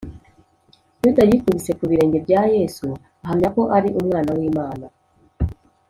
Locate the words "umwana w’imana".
3.99-4.85